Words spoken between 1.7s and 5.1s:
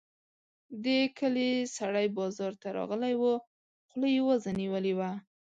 سړی بازار ته راغلی وو؛ خوله يې وازه نيولې